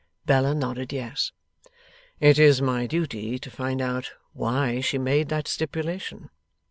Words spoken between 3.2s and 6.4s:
to find out why she made that stipulation.